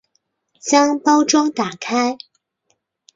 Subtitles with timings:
[0.59, 2.17] 将包装打开